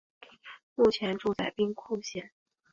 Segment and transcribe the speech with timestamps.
[0.73, 2.31] 目前住在兵库县。